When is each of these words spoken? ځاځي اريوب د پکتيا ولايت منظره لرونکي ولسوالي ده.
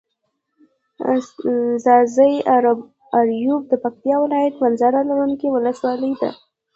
ځاځي 1.83 2.33
اريوب 3.19 3.61
د 3.67 3.73
پکتيا 3.83 4.15
ولايت 4.21 4.53
منظره 4.63 5.01
لرونکي 5.09 5.47
ولسوالي 5.51 6.13
ده. 6.21 6.29